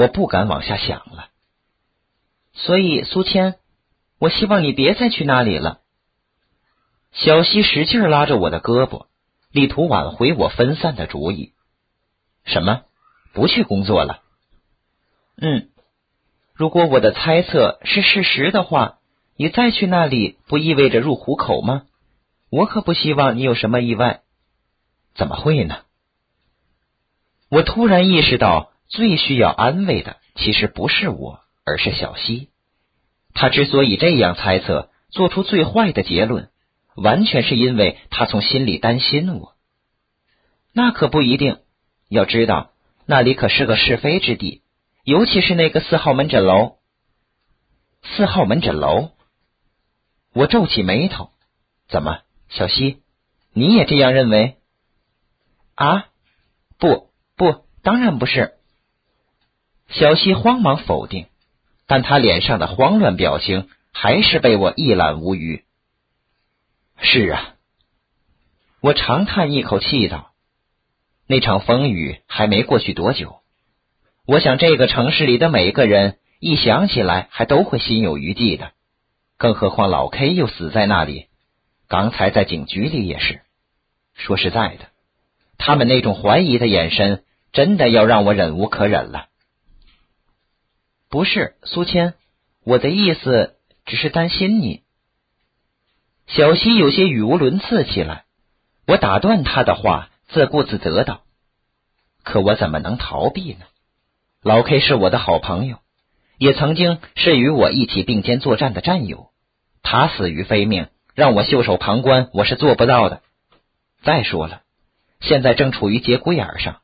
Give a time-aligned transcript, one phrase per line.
[0.00, 1.28] 我不敢往下想了。
[2.54, 3.56] 所以，苏谦，
[4.18, 5.80] 我希望你别再去那里了。
[7.12, 9.06] 小溪使劲拉着我的胳膊，
[9.50, 11.52] 力图挽回我分散的主意。
[12.44, 12.82] 什么？
[13.34, 14.22] 不去工作了？
[15.36, 15.68] 嗯，
[16.54, 18.98] 如果我的猜测是事实的话，
[19.36, 21.82] 你再去那里不意味着入虎口吗？
[22.48, 24.22] 我可不希望你有什么意外。
[25.14, 25.76] 怎么会呢？
[27.50, 32.50] 我突然意识到，最需要安慰的其实不是我，而是小西。
[33.32, 36.50] 他之所以这样猜测，做出最坏的结论，
[36.96, 39.54] 完全是因为他从心里担心我。
[40.72, 41.58] 那可不一定。
[42.08, 42.72] 要知道，
[43.06, 44.62] 那里可是个是非之地，
[45.04, 46.78] 尤其是那个四号门诊楼。
[48.02, 49.10] 四号门诊楼，
[50.32, 51.30] 我皱起眉头。
[51.88, 53.02] 怎么，小西，
[53.52, 54.56] 你也这样认为？
[55.76, 56.08] 啊，
[56.78, 58.54] 不不，当然不是。
[59.90, 61.26] 小西慌忙否定，
[61.86, 65.64] 但他脸上的慌乱表情还是被我一览无余。
[67.02, 67.54] 是啊，
[68.80, 70.30] 我长叹一口气道。
[71.26, 73.40] 那场风雨还没过去多久，
[74.26, 78.72] 我想这个城市里的每个人一想起来还都会心有余悸的，
[79.38, 81.26] 更何况老 K 又死在那里，
[81.88, 83.42] 刚才在警局里也是。
[84.14, 84.88] 说实在的，
[85.56, 89.26] 他们那种怀疑的眼神，真的要让我忍无可忍了。
[91.10, 92.14] 不是苏谦，
[92.64, 94.82] 我的意思只是担心你。
[96.28, 98.24] 小西有些语无伦次起来，
[98.86, 100.08] 我打断他的话。
[100.32, 101.24] 自顾自得道
[102.22, 103.66] ：“可我怎么能逃避呢？
[104.44, 105.78] 老 K 是我的好朋友，
[106.38, 109.32] 也曾经是与我一起并肩作战的战友。
[109.82, 113.22] 他死于非命，让我袖手旁观，我是做不到的。
[114.04, 114.62] 再说了，
[115.18, 116.80] 现在正处于节骨眼上，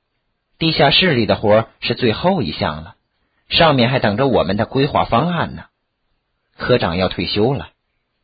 [0.58, 2.95] 地下室里的活是最后一项了，
[3.48, 5.64] 上面还等着我们的规划方案呢。
[6.56, 7.70] 科长要退休了，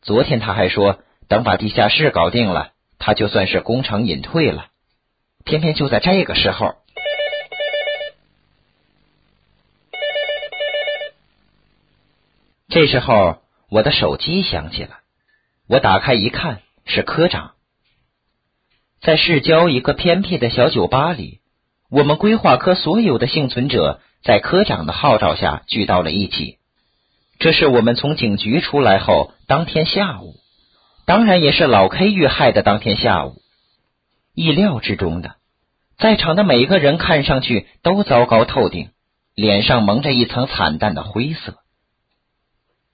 [0.01, 4.69] 昨天他还说，等把地下室搞定了，他就算是功成隐退了。”
[5.45, 6.77] 偏偏就在这个时候，
[12.69, 15.01] 这时候我的手机响起了。
[15.67, 17.55] 我打开一看，是科长。
[19.01, 21.41] 在市郊一个偏僻的小酒吧里，
[21.91, 26.59] 我们规划科所有的幸存者在科长的号召下聚到了一起。
[27.39, 30.37] 这是我们从警局出来后当天下午，
[31.07, 33.43] 当然也是老 K 遇害的当天下午。
[34.35, 35.35] 意料之中的，
[35.99, 38.91] 在场的每个人看上去都糟糕透顶，
[39.35, 41.59] 脸上蒙着一层惨淡的灰色。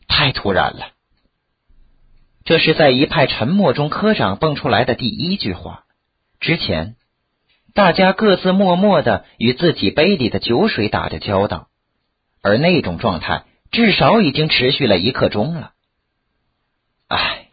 [0.08, 0.88] 太突然了，
[2.44, 5.84] 这是在一派沉默中科长蹦出来的第一句话。
[6.40, 6.96] 之前，
[7.78, 11.68] 大家各自默默的与自己杯里的酒水打着交道，
[12.42, 15.74] 而那种状态至少已经持续了一刻钟了。
[17.06, 17.50] 唉，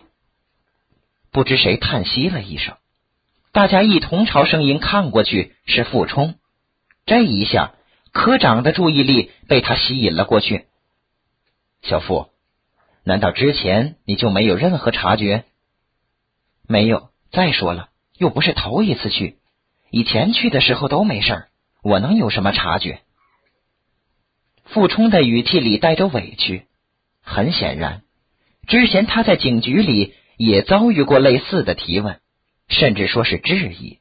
[1.32, 2.76] 不知谁叹息了一声。
[3.52, 6.34] 大家一同朝声音看过去，是傅冲。
[7.06, 7.76] 这一下，
[8.12, 10.66] 科长的注意力被他吸引了过去。
[11.84, 12.32] 小傅，
[13.04, 15.46] 难道之前你就没有任何察觉？
[16.68, 17.12] 没有。
[17.32, 19.38] 再说了，又不是头一次去，
[19.90, 21.46] 以前去的时候都没事
[21.82, 23.02] 我能有什么察觉？
[24.64, 26.68] 傅冲的语气里带着委屈。
[27.22, 28.02] 很显然，
[28.68, 32.20] 之前他在警局里也遭遇过类似的提问。
[32.68, 34.00] 甚至说是质疑。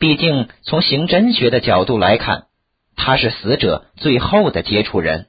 [0.00, 2.48] 毕竟从刑侦学的角度来看，
[2.96, 5.28] 他是死者最后的接触人。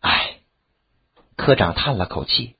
[0.00, 0.40] 唉，
[1.34, 2.56] 科长叹了口气，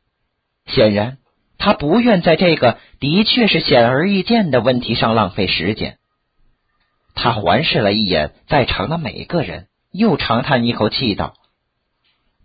[0.65, 1.19] 显然
[1.60, 5.98] 他不愿在这个的确是显而易见的问题上浪费时间。
[7.15, 11.34] 他环视了一眼在场的每个人，又长叹一口气道：“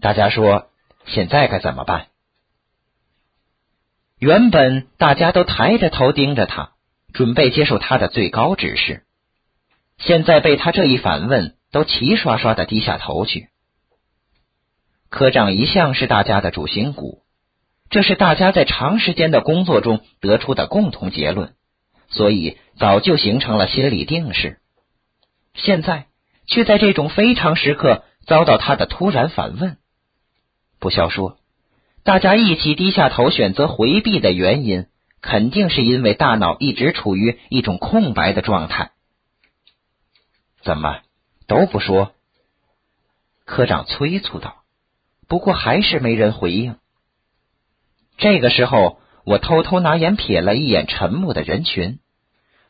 [0.01, 0.69] 大家说，
[1.05, 2.07] 现在该怎么办？”
[4.19, 6.73] 原本大家都抬着头盯着他，
[7.13, 9.03] 准备接受他的最高指示。
[9.97, 13.47] 现在被他这一反问，都齐刷刷的低下头去。
[15.09, 17.21] 科长一向是大家的主心骨，
[17.89, 21.53] 这是大家在长时间的工作中得出的共同结论，
[22.09, 24.59] 所以早就形成了心理定势。
[25.53, 26.07] 现在
[26.47, 29.77] 却在这种非常时刻遭到他的突然反问，
[30.79, 31.37] 不消说。
[32.03, 34.85] 大家一起低下头，选择回避的原因，
[35.21, 38.91] 肯定是因为大脑一直处于一种空白的状态。
[40.61, 41.01] 怎么
[41.47, 42.11] 都不说？
[43.45, 44.63] 科长催促道。
[45.27, 46.77] 不过还是没人回应。
[48.17, 51.99] 这个时候，我偷偷拿眼瞥了一眼沉默的人群，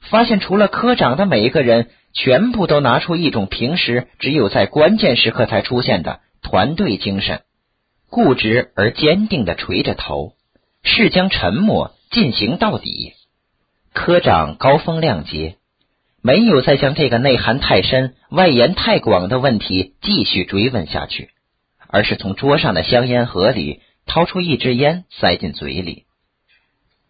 [0.01, 7.41] 发现除了科长的每一个人，全部都拿出一种平时只有在关键时刻才出现的团队精神，
[8.09, 10.33] 固执而坚定的垂着头，
[10.83, 13.13] 誓将沉默进行到底。
[13.93, 15.55] 科长高风亮节，
[16.21, 21.29] 没有再将这个内涵太深、外延太广的问题继续追问下去，
[21.87, 26.05] 而是从桌上的香烟盒里掏出一支烟塞进嘴里。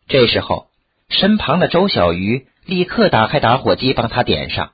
[0.07, 0.68] 这时候，
[1.09, 4.74] 身旁的周小鱼立刻打开打火机帮他点上。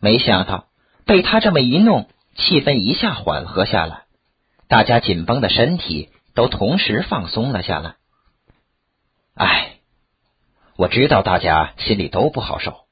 [0.00, 0.68] 没想到
[1.04, 4.04] 被他这么一弄，气氛一下缓和下来，
[4.68, 7.96] 大家紧绷的身体都同时放松了下来。
[9.34, 9.76] 唉，
[10.76, 12.86] 我知道大家心里都不好受，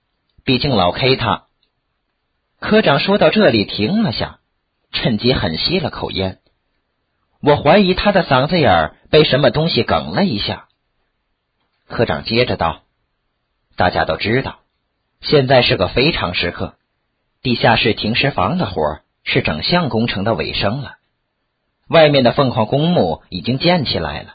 [0.44, 1.44] 毕竟老 K 他。
[2.60, 4.40] 科长说到这里停了下，
[4.92, 6.40] 趁机狠吸了口烟。
[7.40, 10.68] 我怀疑他的嗓子眼儿被什么东西哽了一下。
[11.86, 12.82] 科长接着道
[13.76, 14.60] ：“大家都知道，
[15.20, 16.74] 现在是个非常时刻。”
[17.40, 20.96] 地下室停尸房的活是整项工程的尾声了，
[21.88, 24.34] 外面的凤凰公墓已经建起来了，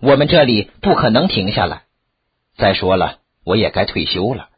[0.00, 1.82] 我们这里不可能停下来。
[2.56, 4.48] 再说了，我也该退休了，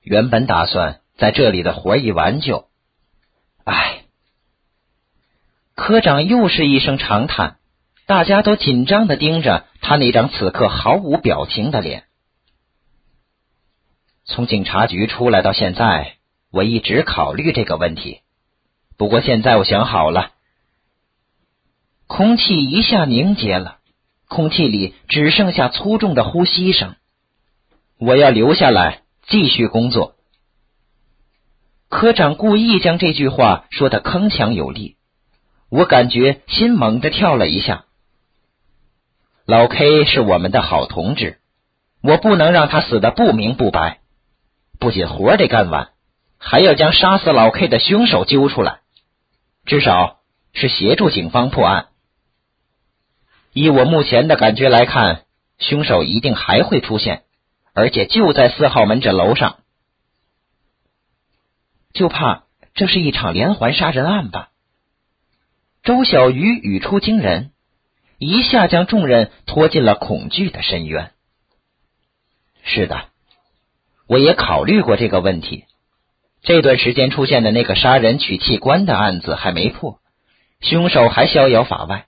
[0.00, 2.68] 原本打算在这里的活一完就……
[3.64, 3.97] 唉，
[5.78, 7.58] 科长又是一声长叹，
[8.04, 12.02] 大家都紧张的盯着他那张此刻毫无表情的脸。
[14.24, 16.16] 从警察局出来到现在。
[16.50, 18.20] 我一直考虑这个问题，
[18.96, 20.30] 不过现在我想好了。
[22.06, 23.76] 空气一下凝结了，
[24.28, 26.96] 空气里只剩下粗重的呼吸声。
[27.98, 30.16] 我要留下来继续工作。
[31.90, 34.96] 科长故意将这句话说的铿锵有力，
[35.70, 37.84] 我感觉心猛地跳了一下。
[39.44, 41.40] 老 K 是我们的好同志，
[42.02, 44.00] 我不能让他死的不明不白。
[44.78, 45.90] 不仅活得干完。
[46.40, 48.78] 还要将杀死老 K 的凶手揪出来，
[49.66, 50.20] 至少
[50.52, 51.88] 是协助警方破案。
[53.52, 55.24] 以我目前的感觉来看，
[55.58, 57.24] 凶手一定还会出现，
[57.74, 59.58] 而且就在四号门这楼上。
[61.92, 62.44] 就怕
[62.74, 64.50] 这是一场连环杀人案吧？
[65.88, 67.50] 周小鱼语出惊人，
[68.18, 71.12] 一下将众人拖进了恐惧的深渊。
[72.62, 73.06] 是的，
[74.06, 75.64] 我也考虑过这个问题。
[76.42, 79.98] 这段时间出现的那个杀人取器官的案子还没破，
[80.60, 82.04] 凶手还逍遥法外，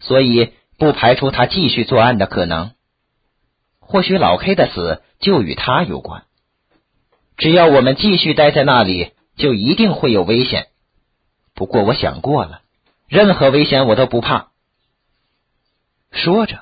[0.00, 2.72] 所以不排除他继续作案的可能。
[3.78, 6.24] 或许老 K 的死就与他有关。
[7.36, 10.66] 只要我们继续待在那里，就一定会有危险。
[11.54, 12.62] 不过我想过了，
[13.10, 14.50] 任何危险我都不怕。
[16.12, 16.60] 说着，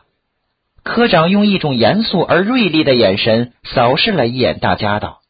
[0.83, 5.21] 科长用一种严肃而锐利的眼神扫视了一眼大家，道。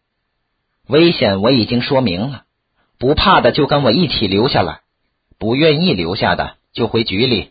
[0.86, 2.44] 危险我已经说明了，
[2.98, 4.82] 不怕的就跟我一起留下来，
[5.38, 7.50] 不愿意留下的就回局里。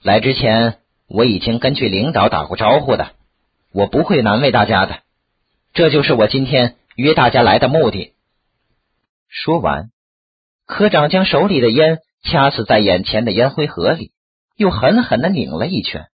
[0.00, 3.10] 来之前我已经根据领导打过招呼的，
[3.72, 5.00] 我不会难为大家的。
[5.74, 8.14] 这就是我今天约大家来的目的。
[9.28, 9.90] 说完，
[10.64, 14.12] 科长将手里的烟掐死在眼前的烟灰盒里，
[14.56, 16.10] 又狠狠的拧了一圈。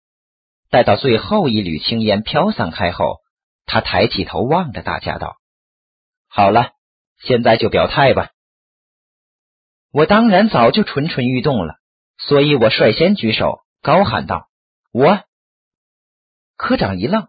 [0.71, 3.19] 待到最后一缕青烟飘散开后，
[3.67, 5.37] 他抬起头望着大家道。
[6.29, 6.73] 好了，
[7.19, 8.31] 现在就表态吧。
[9.93, 11.75] 我当然早就蠢蠢欲动了，
[12.19, 14.49] 所以我率先举手，高喊道
[14.93, 15.25] ：“我。”
[16.57, 17.29] 科长一愣：“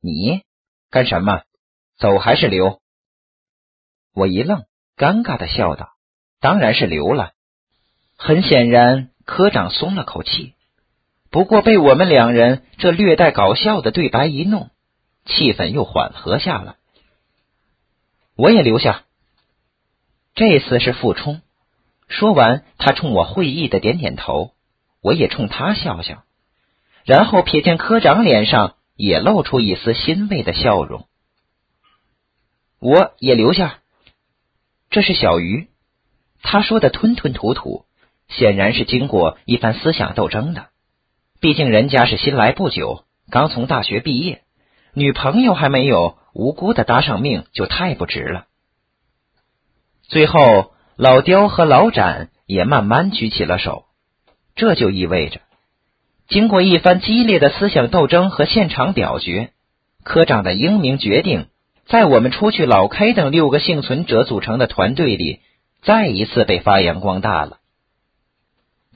[0.00, 0.42] 你
[0.90, 1.42] 干什么？
[1.98, 2.80] 走还是留？”
[4.14, 4.64] 我一愣，
[4.96, 5.90] 尴尬的笑道
[6.40, 7.32] ：“当然是留了。”
[8.20, 10.54] 很显然，科长松了口气。
[11.30, 14.70] 不过被我们两人这略带搞笑的对白一弄，
[15.24, 16.74] 气氛又缓和下来。
[18.34, 19.04] 我也留下。
[20.34, 21.40] 这次是傅冲。
[22.08, 24.52] 说完，他冲我会意的点点头，
[25.00, 26.24] 我也冲他笑笑，
[27.04, 31.06] 然后瞥见科长脸上也露出一丝欣慰的笑容。
[32.80, 33.78] 我也留下。
[34.90, 35.68] 这是小鱼，
[36.42, 37.84] 他说的吞吞吐吐，
[38.28, 40.66] 显然是经过一番思想斗争的。
[41.40, 44.42] 毕竟人家是新来不久，刚从大学毕业，
[44.94, 46.16] 女朋友还没有。
[46.34, 48.44] 无辜的搭上命就太不值了。
[50.02, 53.86] 最后，老刁和老展也慢慢举起了手，
[54.54, 55.40] 这就意味着，
[56.28, 59.50] 经过一番激烈的思想斗争和现场表决，
[60.04, 61.48] 科长的英明决定，
[61.86, 65.40] 在我们出去老 K 等六个幸存者组成的团队里，
[65.82, 67.58] 再一次被发扬光大了。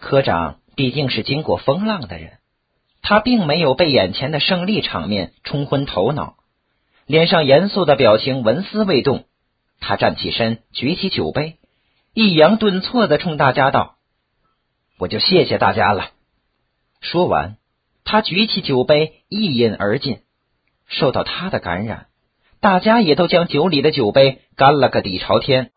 [0.02, 2.32] 科长毕竟是经过风浪的人，
[3.02, 6.34] 他并没有被眼前的胜利场面冲昏头脑。
[7.06, 9.26] 脸上严肃的表情纹丝未动，
[9.80, 11.58] 他站起身，举起酒杯，
[12.14, 13.94] 抑扬顿挫的冲大家道
[14.98, 16.10] ：“我就谢谢大家了。”
[17.00, 17.56] 说完，
[18.04, 20.18] 他举起酒杯，一饮而尽。
[20.88, 22.08] 受到他的感染，
[22.60, 25.70] 大家也都将酒里的酒杯干了个底朝天。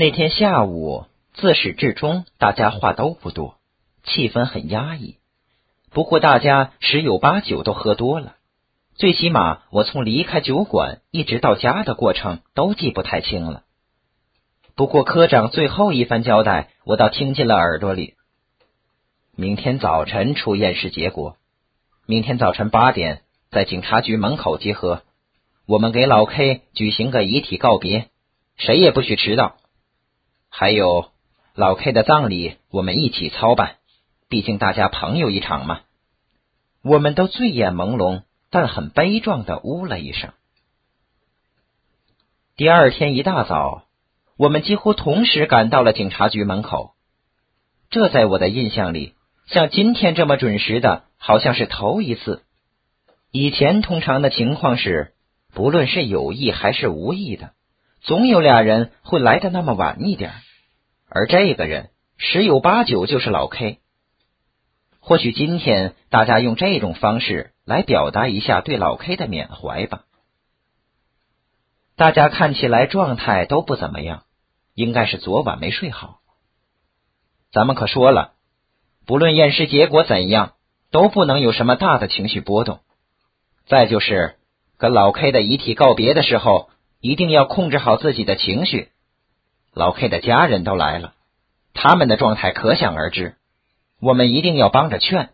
[0.00, 1.04] 那天下午，
[1.34, 3.56] 自始至终，大家话都不多，
[4.02, 5.18] 气氛很压抑。
[5.90, 8.36] 不过，大家十有八九都喝多了。
[8.94, 13.64] 最起码，我从离开酒馆一直到家的过程都记不太清了。
[14.74, 18.14] 不过，科长最后一番交代，我倒听进了耳朵里。
[19.36, 21.36] 明天早晨出验尸结果，
[22.06, 25.02] 明天早晨八点在警察局门口集合。
[25.66, 28.08] 我们给老 K 举行个遗体告别，
[28.56, 29.56] 谁也不许迟到。
[30.50, 31.10] 还有
[31.54, 33.76] 老 K 的葬礼，我们一起操办，
[34.28, 35.80] 毕竟大家朋友一场嘛。
[36.82, 40.32] 我们都醉眼朦胧，但很悲壮的呜了一声。
[42.56, 43.84] 第二天一大早，
[44.36, 46.94] 我们几乎同时赶到了警察局门口。
[47.88, 49.14] 这在我的印象里，
[49.46, 52.42] 像今天这么准时的，好像是头一次。
[53.30, 55.14] 以前通常的情况是，
[55.54, 57.52] 不论是有意还是无意的。
[58.02, 60.32] 总有俩人会来的那么晚一点，
[61.10, 63.78] 而这个人十有八九就是老 K。
[65.00, 70.04] 或许今天大家用这种方式来表达一下对老 K 的缅怀吧。
[71.94, 74.24] 大家看起来状态都不怎么样，
[74.74, 76.20] 应该是昨晚没睡好。
[77.52, 78.32] 咱们可说了，
[79.06, 80.54] 不论验尸结果怎样，
[80.90, 82.80] 都不能有什么大的情绪波动。
[83.66, 84.36] 再就是
[84.78, 86.70] 跟老 K 的遗体告别的时候。
[87.00, 88.88] 一定要控制好自己的情绪。
[89.72, 91.14] 老 K 的家人都来了，
[91.72, 93.36] 他们的状态可想而知。
[94.00, 95.30] 我们一定要帮着劝，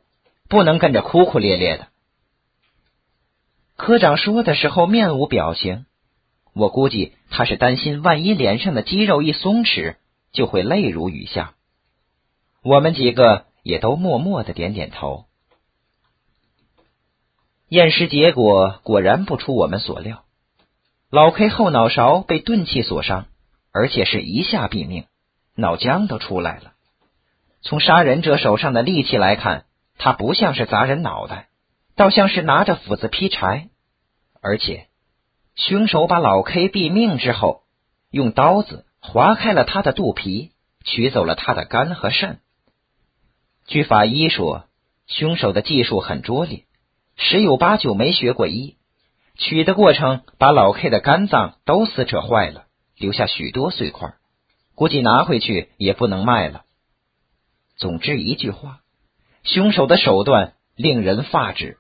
[0.49, 1.88] 不能跟着哭哭咧咧的。
[3.76, 5.87] 科长说的时候面无表情，
[6.52, 9.96] 我估计他是担心，万一脸上的肌肉一松弛，
[10.32, 11.54] 就会泪如雨下。
[12.62, 15.25] 我们几个也都默默的点点头。
[17.68, 20.25] 验尸结果果然不出我们所料。
[21.08, 23.26] 老 K 后脑勺被钝器所伤，
[23.72, 25.04] 而且是一下毙命，
[25.54, 26.72] 脑浆都出来了。
[27.62, 29.66] 从杀人者手上的利器来看，
[29.98, 31.46] 他不像是砸人脑袋，
[31.94, 33.68] 倒像是拿着斧子劈柴。
[34.40, 34.88] 而且，
[35.54, 37.62] 凶手把老 K 毙命之后，
[38.10, 40.50] 用刀子划开了他的肚皮，
[40.84, 42.40] 取走了他的肝和肾。
[43.68, 44.64] 据法医说，
[45.06, 46.64] 凶手的技术很拙劣，
[47.16, 48.76] 十有八九没学过医。
[49.38, 52.64] 取的过程把老 K 的肝脏都撕扯坏了，
[52.96, 54.14] 留下许多碎块，
[54.74, 56.64] 估计拿回去也不能卖了。
[57.76, 58.80] 总之一句话，
[59.44, 61.76] 凶手的手段令人发指。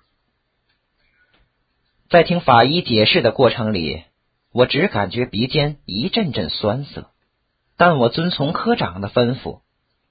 [2.10, 4.04] 在听法医解释的过程里，
[4.52, 7.10] 我只感觉鼻尖一阵阵酸涩，
[7.76, 9.60] 但我遵从科长的吩咐，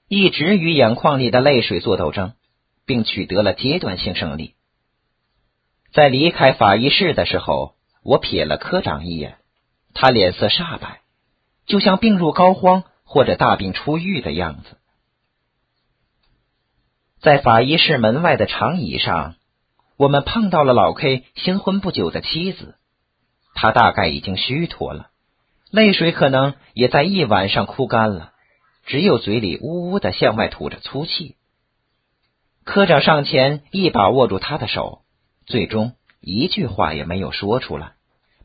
[0.08, 2.34] 一直与眼眶里的泪水做斗争，
[2.84, 4.54] 并取得了阶段性胜利。
[5.96, 9.38] 在离开法医室的时候，我瞥了科长一眼，
[9.94, 11.00] 他脸色煞白，
[11.64, 14.76] 就像病入膏肓或者大病初愈的样子。
[17.22, 19.36] 在法医室门外的长椅上，
[19.96, 22.74] 我们碰到了老 K 新婚不久的妻子，
[23.54, 25.08] 他大概已经虚脱了，
[25.70, 28.34] 泪水可能也在一晚上哭干了，
[28.84, 31.36] 只有嘴里呜呜的向外吐着粗气。
[32.64, 35.00] 科长上前一把握住他的手。
[35.46, 37.92] 最终一句话也没有说出来，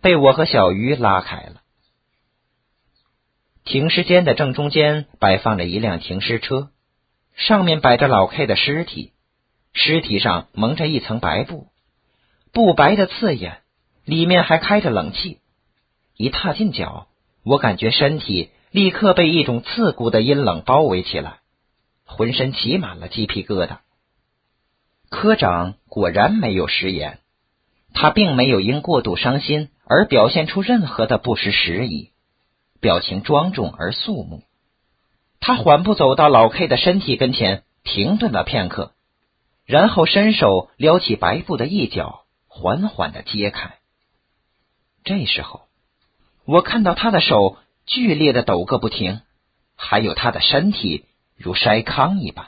[0.02, 1.62] 被我和小鱼拉开了。
[3.64, 6.70] 停尸间的正中间摆放着一辆停尸车，
[7.36, 9.14] 上面摆着老 K 的尸体，
[9.74, 11.70] 尸体上蒙着一层白布，
[12.52, 13.62] 布白的刺眼，
[14.06, 15.40] 里面还开着冷气。
[16.16, 17.08] 一踏进脚，
[17.44, 21.40] 我感觉身体立刻被一种刺骨的阴冷包围起来，
[22.06, 23.78] 浑身起满了鸡皮疙瘩。
[25.12, 27.20] 科长果然没有食言，
[27.94, 32.12] 他并没有因过度伤心而表现出任何的不识时宜，
[32.80, 34.42] 表情庄重而肃穆。
[35.42, 38.94] 他缓步走到老 K 的身体跟前，停顿了片刻，
[39.66, 43.76] 然后伸手撩起白布的一角，缓缓的揭开。
[45.04, 45.64] 这时候，
[46.46, 49.20] 我看到他的手剧烈的抖个不停，
[49.76, 51.04] 还有他的身体
[51.36, 52.48] 如筛糠一般。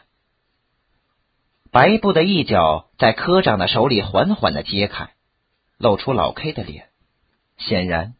[1.73, 5.09] 白布的一角在科长的手里缓缓的揭开，
[5.79, 6.85] 露出老 K 的脸，
[7.57, 8.13] 显然，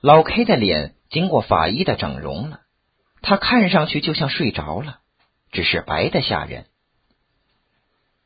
[0.00, 2.60] 老 K 的脸经过法医的整容了，
[3.20, 4.98] 他看上去就像睡着了，
[5.50, 6.66] 只是白的吓人。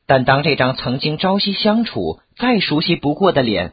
[0.04, 3.72] 但当这张曾经朝夕相处、再熟悉不过的脸，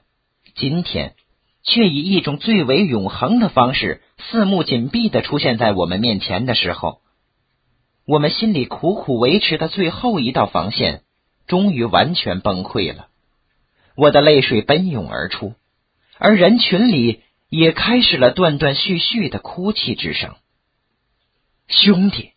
[0.56, 1.16] 今天
[1.62, 7.02] 却以一种最为永恒的方式，四目紧闭的出现在我们面前的时候，
[8.06, 11.02] 我们心里苦苦维持的最后一道防线，
[11.48, 13.08] 终于完全崩溃了。
[13.96, 15.56] 我的泪水奔涌而出，
[16.20, 20.36] 而人群里也开始了断断续续的哭泣之声。
[21.68, 22.34] 兄弟，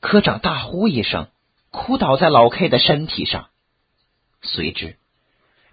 [0.00, 1.28] 科长大呼一声。
[1.72, 3.50] 哭倒在老 K 的身体上，
[4.42, 4.96] 随之，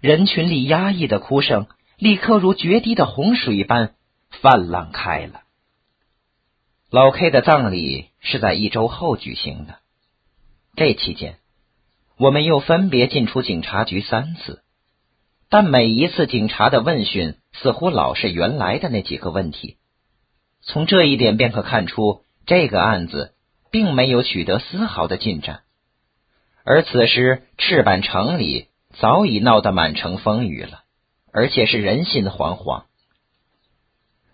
[0.00, 3.96] 人群里压抑的哭声立刻如决堤的洪水般
[4.30, 5.42] 泛滥开了。
[6.90, 9.76] 老 K 的葬礼是在一周后举行的，
[10.74, 11.36] 这期间，
[12.16, 14.62] 我们又分别进出警察局三次，
[15.50, 19.76] 但每一次警察的问讯似乎老是原来的那几个问题。
[20.62, 23.34] 从这一点便可看出，这个案子
[23.70, 25.60] 并没有取得丝毫的进展。
[26.64, 28.68] 而此时，赤坂城里
[28.98, 30.84] 早已闹得满城风雨了，
[31.34, 32.84] 而且是人心惶惶。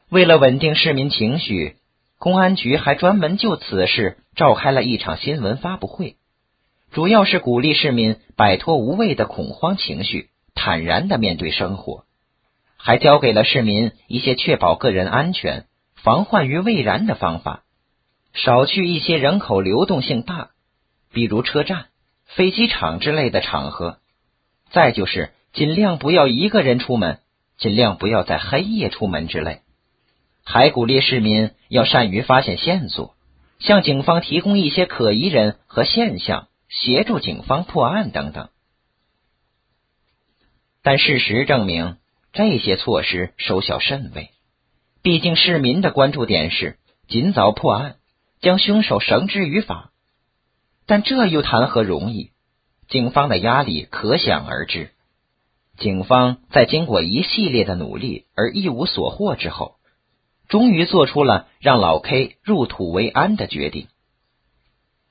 [0.09, 1.79] 为了稳定市民情绪，
[2.19, 6.17] 公安局还专门就此事召开了一场新闻发布会，
[6.91, 12.05] 主要是鼓励市民摆脱无谓的恐慌情绪，坦然的面对生活，
[12.77, 17.65] 还教给了市民一些确保个人安全、防患于未然的方法，
[18.33, 20.51] 少去一些人口流动性大，
[21.13, 21.87] 比如车站。
[22.27, 23.99] 飞机场之类的场合，
[24.71, 27.21] 再就是尽量不要一个人出门，
[27.59, 29.61] 尽量不要在黑夜出门之类。
[30.45, 33.17] 还鼓励市民要善于发现线索，
[33.59, 38.51] 向警方提供一些可疑人和现象，协助警方破案等等。
[40.83, 41.97] 但事实证明，
[42.33, 44.31] 这些措施收效甚微。
[45.03, 46.79] 毕竟市民的关注点是
[47.09, 47.97] 尽早破案，
[48.41, 49.93] 将凶手绳之于法。
[50.87, 52.33] 但这又谈何容易？
[52.87, 54.91] 警方的压力可想而知。
[55.79, 59.77] 警方在经过一系列的努力而一无所获之后，
[60.49, 63.89] 终于做出了让老 K 入土为安的决定。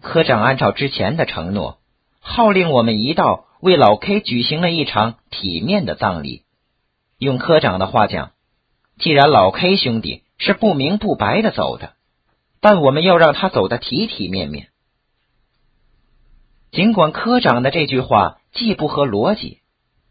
[0.02, 1.80] 科长按照之前的承诺，
[2.20, 6.44] 号令我们一道为老 K 举行了一场体面的葬礼。
[7.18, 8.32] 用科长的话讲，
[9.00, 11.94] 既然老 K 兄弟是不明不白的走的，
[12.60, 14.68] 但我们要让他走得体体面面。
[16.72, 19.60] 尽管科长的这句话既不合逻辑，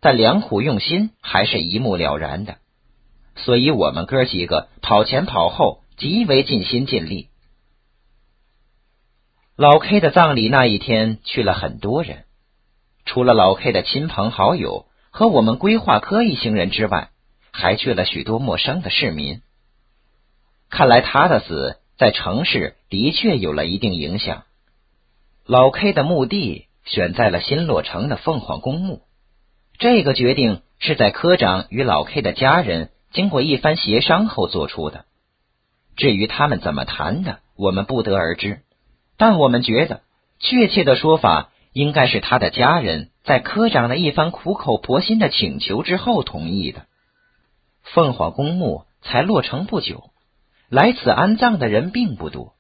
[0.01, 2.59] 但良苦用心还是一目了然的。
[3.37, 7.29] 所以，我们哥几个跑前跑后，极为尽心尽力。
[9.57, 12.25] 老 K 的葬礼那一天去了很多人，
[13.05, 17.11] 除了老 K 的亲朋好友和我们规划科一行人之外，
[17.51, 19.43] 还去了许多陌生的市民。
[20.71, 24.45] 看来他的死在城市的确有了一定影响。
[25.45, 29.03] 老 K 的墓地选在了新落成的凤凰公墓，
[29.79, 35.05] 这个决定是在科长与老 K 的家人经过一番协商后做出的。
[35.97, 38.63] 至于他们怎么谈的，我们不得而知。
[39.17, 40.03] 但我们觉得，
[40.39, 46.87] 确切的说法应该是他的家人在科长的一番苦口婆心的请求之后同意的。
[47.83, 50.11] 凤凰公墓才落成不久，
[50.69, 52.55] 来此安葬的人并不多，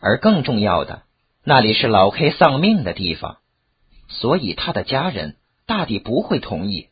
[0.00, 1.02] 而更重要的。
[1.44, 3.38] 那里是老 K 丧命的地方，
[4.08, 6.88] 所以他的家人大抵不会同意，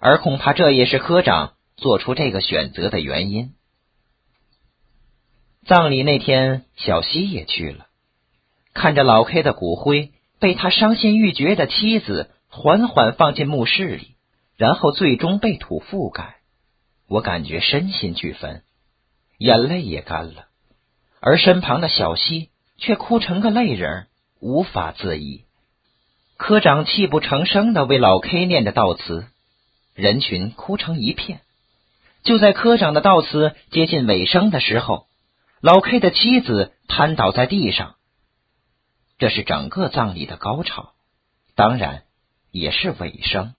[0.00, 3.54] 而恐怕这也是科长做出这个选择的原因。
[5.64, 7.86] 葬礼那天，小西也去了，
[8.74, 14.14] 看着老 K 的骨灰被他伤心欲绝的妻子缓缓放进墓室里，
[14.56, 16.36] 然后最终被土覆盖，
[17.08, 18.62] 我感觉身心俱焚，
[19.38, 20.46] 眼泪也干了，
[21.20, 22.50] 而身旁的小西。
[22.80, 24.06] 却哭成个泪人，
[24.38, 25.42] 无法自已。
[26.36, 29.26] 科长泣不成声的为老 K 念着悼词，
[29.94, 31.40] 人群哭成一片。
[32.28, 35.06] 就在科长的悼词接近尾声的时候，
[35.62, 37.94] 老 K 的妻子瘫倒在地上。
[39.16, 40.90] 这是整个葬礼的高潮，
[41.54, 42.02] 当然
[42.50, 43.54] 也是尾声。